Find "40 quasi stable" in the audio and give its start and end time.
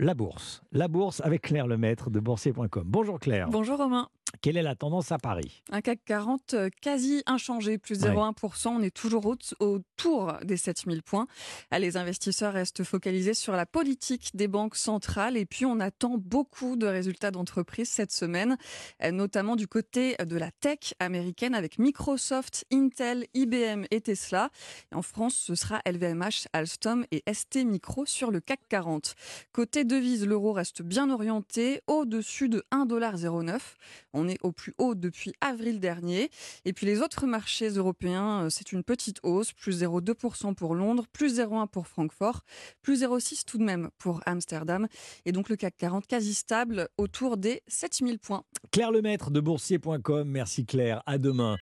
45.76-46.88